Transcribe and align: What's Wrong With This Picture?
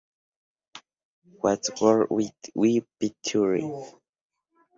What's 1.41 1.69
Wrong 1.79 2.07
With 2.09 2.33
This 2.55 2.83
Picture? 2.99 3.59